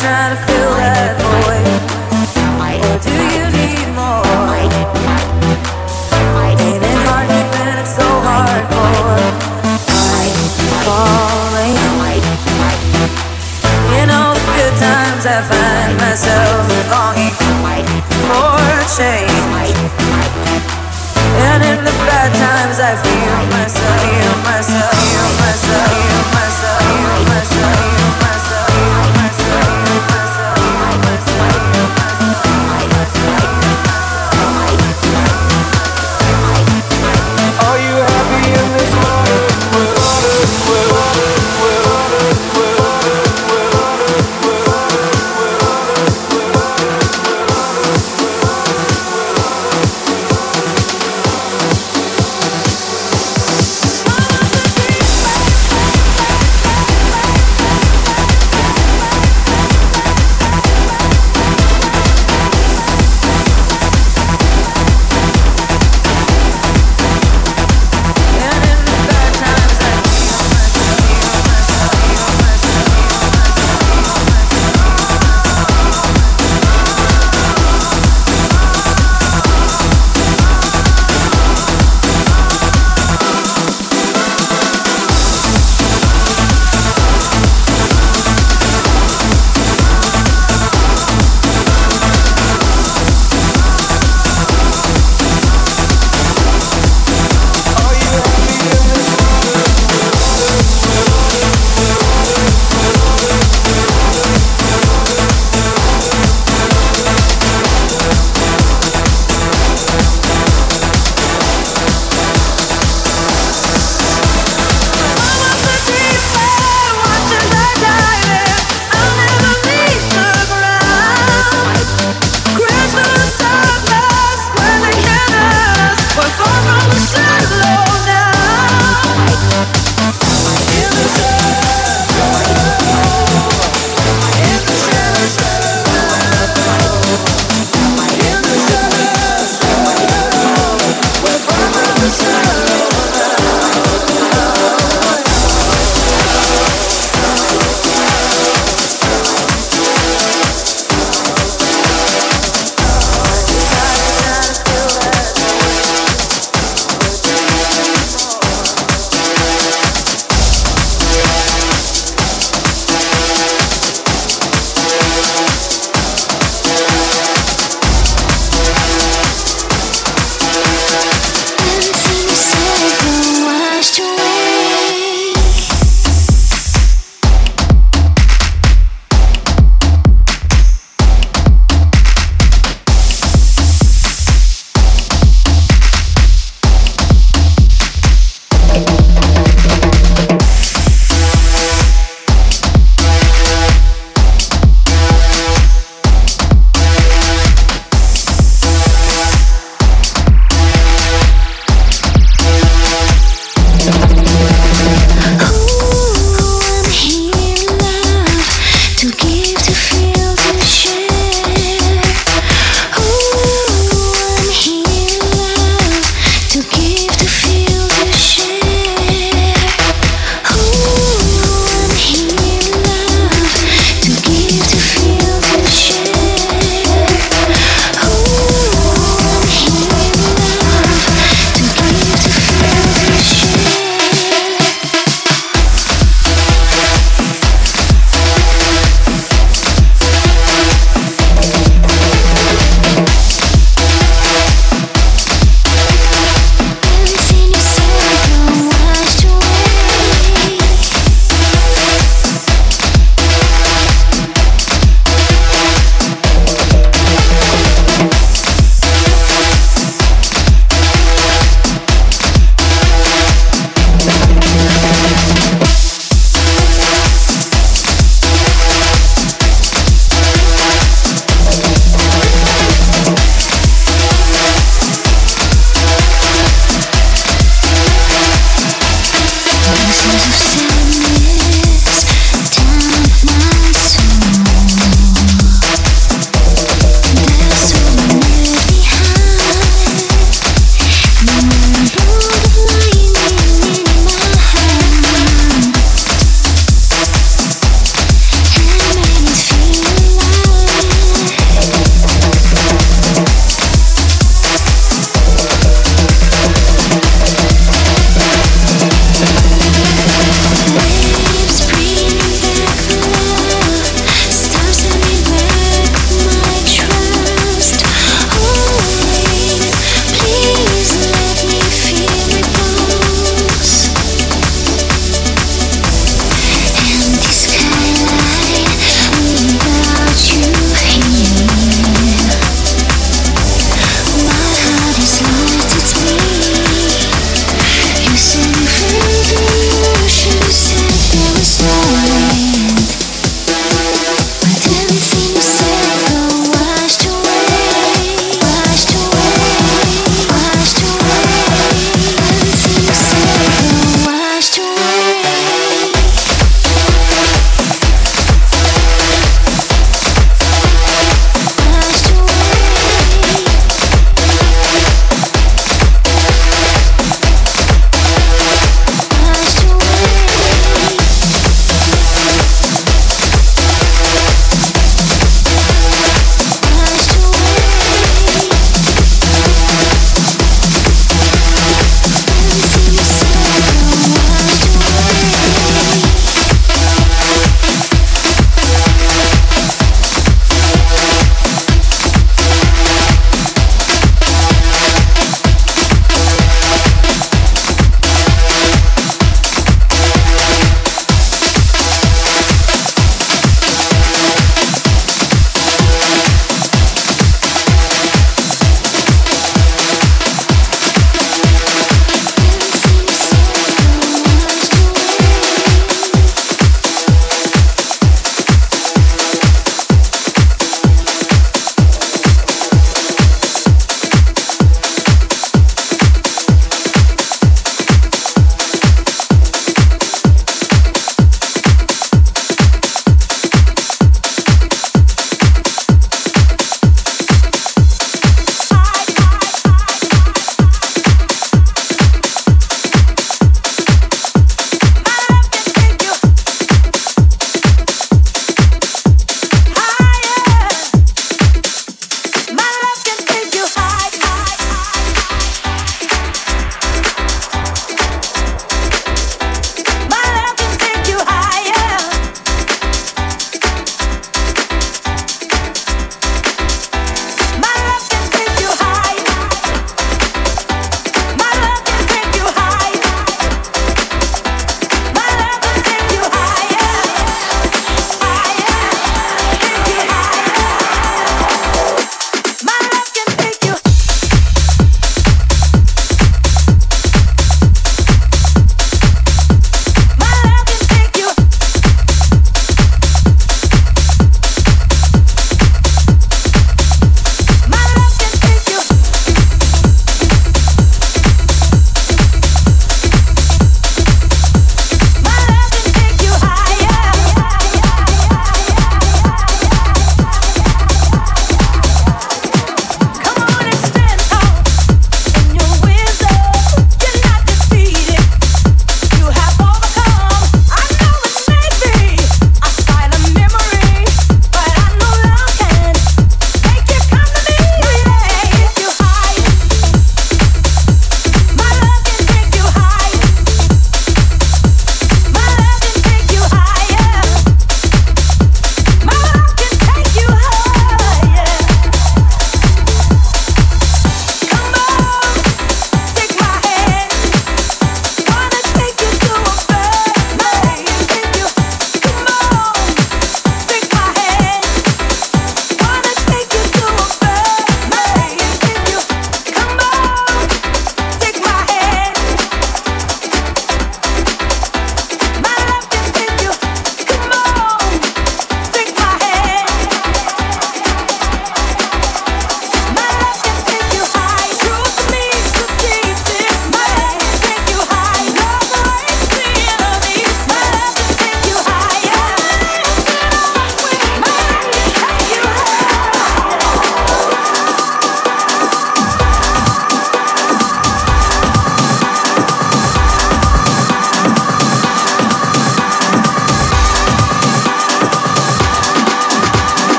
trying 0.00 0.32
to 0.32 0.40
fill 0.48 0.72
that 0.80 1.12
void. 1.20 1.60
Do 3.04 3.12
you 3.12 3.44
need 3.52 3.84
more? 3.92 4.24
Ain't 6.40 6.72
it 6.72 6.96
hard 7.04 7.28
keeping 7.28 7.68
it 7.76 7.84
so 7.84 8.08
hardcore? 8.24 9.28
I'm 10.16 10.32
falling. 10.88 11.76
In 14.00 14.08
all 14.08 14.32
the 14.32 14.44
good 14.56 14.74
times, 14.80 15.28
I 15.28 15.44
find 15.44 15.92
myself 16.00 16.64
longing 16.88 17.36
for 18.24 18.56
change. 18.96 19.76
And 21.44 21.60
in 21.60 21.84
the 21.84 21.92
bad 22.08 22.32
times, 22.40 22.80
I 22.80 22.96
feel 23.04 23.36
myself. 23.52 23.99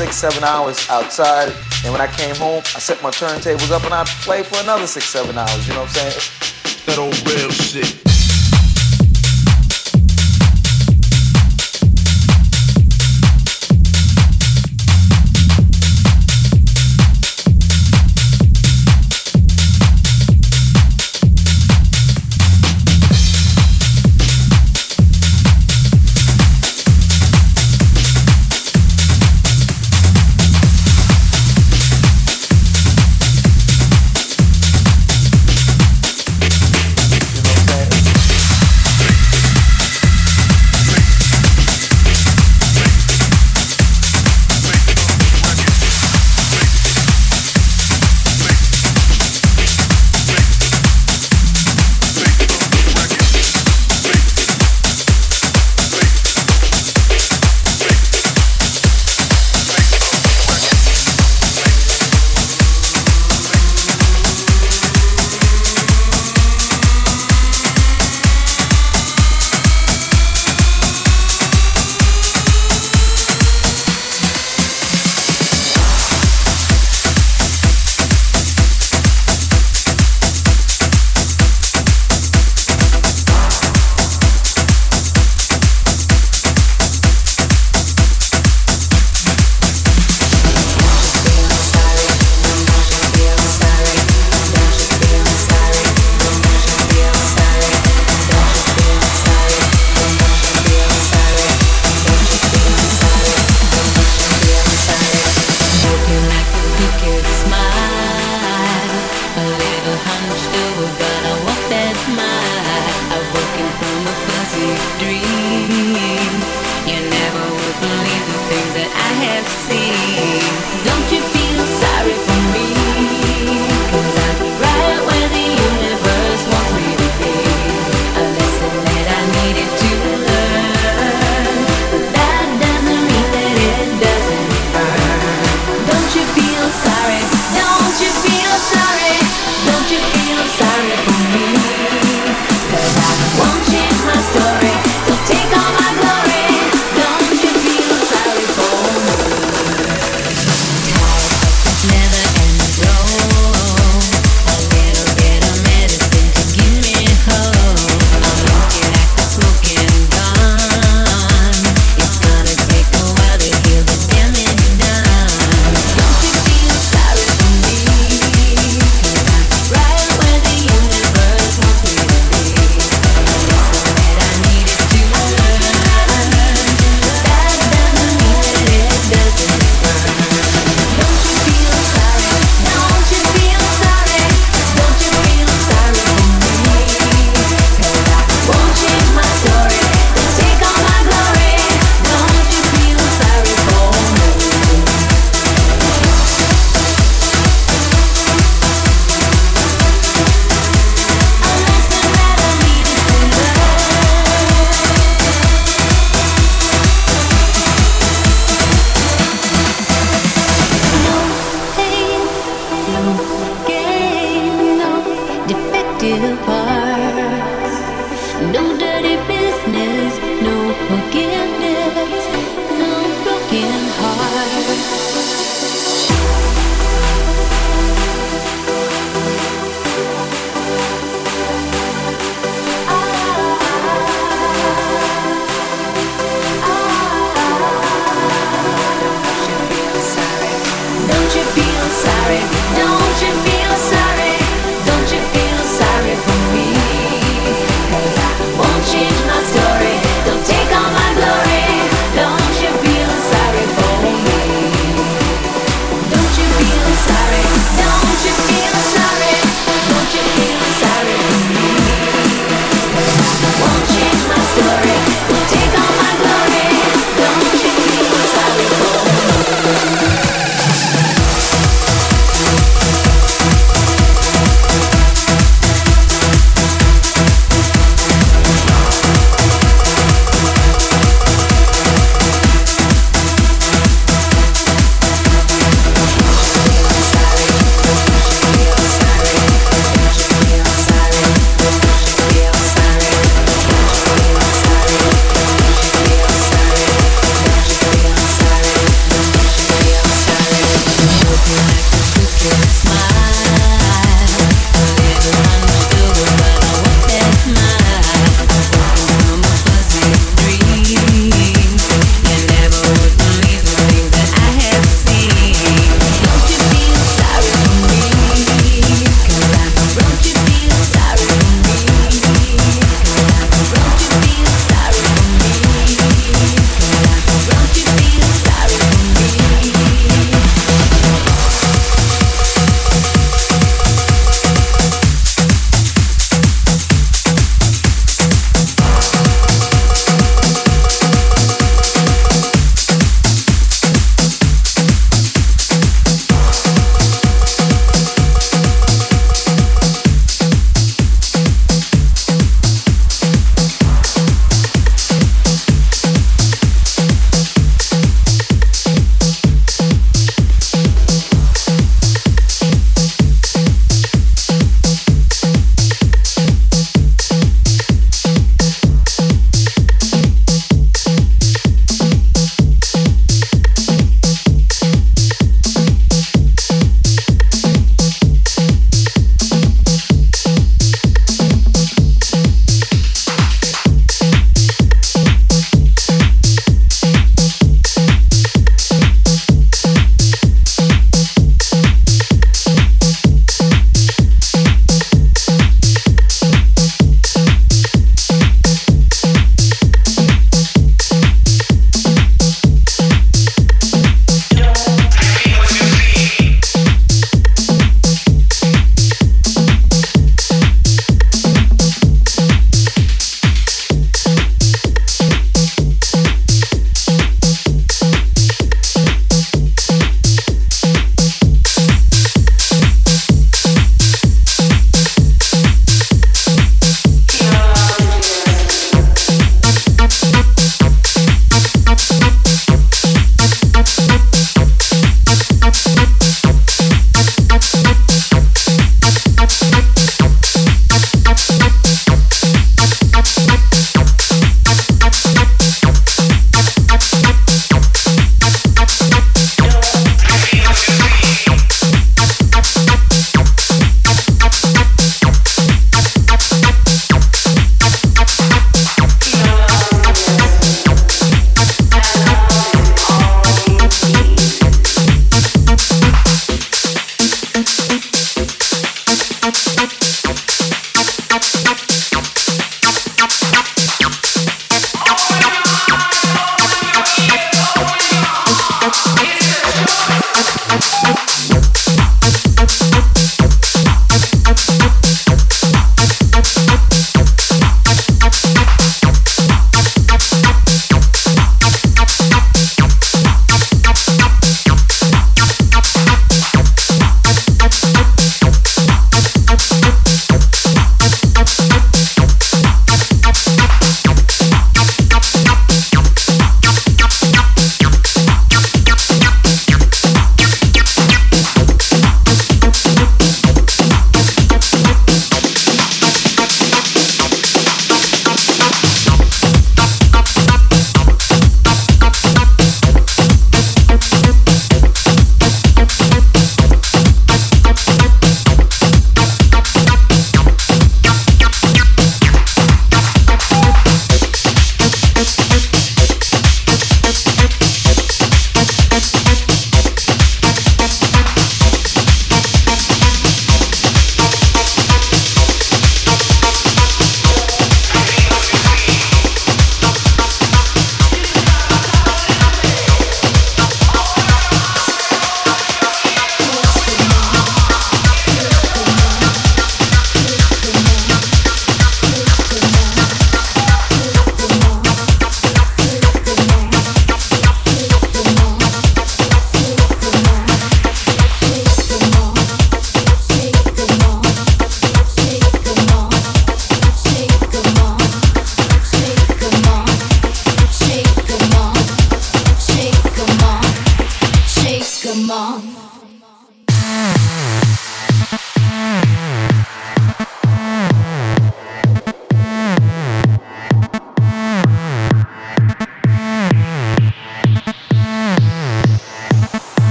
Six, 0.00 0.16
seven 0.16 0.42
hours 0.42 0.88
outside, 0.88 1.52
and 1.84 1.92
when 1.92 2.00
I 2.00 2.06
came 2.06 2.34
home, 2.36 2.62
I 2.74 2.78
set 2.80 3.02
my 3.02 3.10
turntables 3.10 3.70
up 3.70 3.84
and 3.84 3.92
I 3.92 4.04
played 4.24 4.46
for 4.46 4.58
another 4.62 4.86
six, 4.86 5.04
seven 5.04 5.36
hours. 5.36 5.68
You 5.68 5.74
know 5.74 5.80
what 5.80 5.90
I'm 6.04 6.10
saying? 6.12 6.39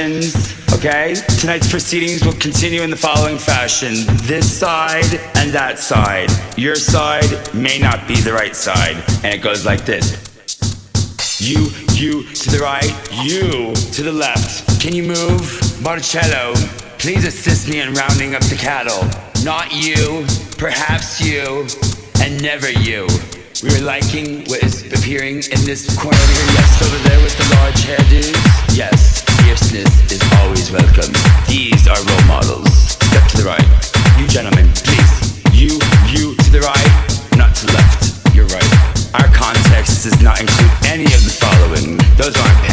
Engines, 0.00 0.72
okay? 0.72 1.14
Tonight's 1.38 1.70
proceedings 1.70 2.24
will 2.24 2.34
continue 2.34 2.82
in 2.82 2.90
the 2.90 2.96
following 2.96 3.38
fashion 3.38 3.92
this 4.22 4.50
side 4.50 5.14
and 5.36 5.52
that 5.52 5.78
side. 5.78 6.30
Your 6.56 6.74
side 6.74 7.30
may 7.54 7.78
not 7.78 8.08
be 8.08 8.16
the 8.16 8.32
right 8.32 8.56
side, 8.56 8.96
and 9.22 9.34
it 9.34 9.42
goes 9.42 9.66
like 9.66 9.84
this 9.84 10.16
You, 11.38 11.68
you 11.92 12.24
to 12.24 12.50
the 12.50 12.60
right, 12.62 12.90
you 13.24 13.74
to 13.94 14.02
the 14.02 14.12
left. 14.12 14.80
Can 14.80 14.94
you 14.94 15.02
move? 15.04 15.82
Marcello, 15.82 16.54
please 16.98 17.26
assist 17.26 17.68
me 17.68 17.80
in 17.80 17.92
rounding 17.94 18.34
up 18.34 18.42
the 18.44 18.56
cattle. 18.56 19.04
Not 19.44 19.72
you, 19.72 20.24
perhaps 20.56 21.20
you, 21.20 21.66
and 22.22 22.42
never 22.42 22.70
you. 22.70 23.06
We 23.62 23.68
are 23.76 23.82
liking 23.82 24.44
what 24.48 24.62
is 24.62 24.90
appearing 24.92 25.44
in 25.52 25.60
this 25.68 25.84
corner 25.98 26.16
over 26.16 26.32
here. 26.32 26.52
Yes, 26.56 26.82
over 26.82 27.08
there 27.08 27.20
with 27.20 27.36
the 27.36 27.54
large 27.56 27.80
hairdos. 27.84 28.76
Yes, 28.76 29.19
fierceness 29.50 30.12
is 30.12 30.22
always 30.38 30.70
welcome. 30.70 31.10
These 31.48 31.88
are 31.88 31.98
role 32.06 32.26
models. 32.28 32.70
Step 33.02 33.26
to 33.34 33.42
the 33.42 33.46
right. 33.50 33.66
You 34.14 34.28
gentlemen, 34.28 34.70
please. 34.86 35.42
You, 35.50 35.74
you 36.06 36.38
to 36.38 36.50
the 36.54 36.62
right, 36.62 36.94
not 37.34 37.50
to 37.56 37.66
the 37.66 37.72
left. 37.74 38.30
You're 38.30 38.46
right. 38.46 38.70
Our 39.18 39.26
context 39.34 40.06
does 40.06 40.22
not 40.22 40.40
include 40.40 40.70
any 40.86 41.10
of 41.10 41.18
the 41.26 41.34
following. 41.34 41.98
Those 42.14 42.38
aren't 42.38 42.69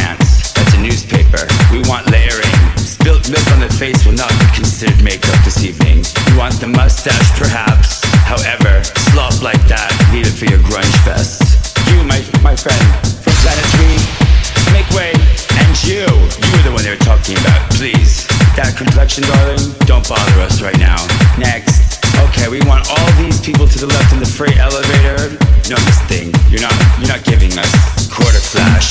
complexion, 19.08 19.24
darling, 19.24 19.86
don't 19.86 20.08
bother 20.08 20.40
us 20.42 20.60
right 20.60 20.78
now. 20.78 20.96
Next. 21.38 21.98
Okay, 22.28 22.48
we 22.48 22.60
want 22.68 22.88
all 22.90 23.12
these 23.22 23.40
people 23.40 23.66
to 23.66 23.78
the 23.78 23.86
left 23.86 24.12
in 24.12 24.18
the 24.18 24.26
freight 24.26 24.58
elevator. 24.58 25.32
No, 25.70 25.76
this 25.76 26.00
thing, 26.08 26.32
you're 26.50 26.60
not, 26.60 26.74
you're 26.98 27.08
not 27.08 27.24
giving 27.24 27.52
us 27.56 27.72
quarter 28.12 28.40
flash, 28.40 28.88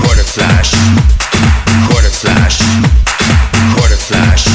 quarter 0.00 0.24
flash, 0.24 0.72
quarter 1.90 2.08
flash, 2.08 2.60
quarter 3.76 3.96
flash, 3.96 4.46